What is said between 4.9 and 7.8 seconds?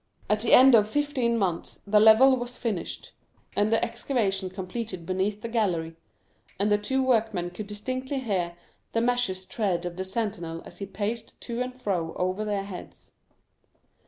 beneath the gallery, and the two workmen could